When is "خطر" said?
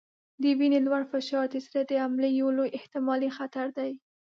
3.37-3.67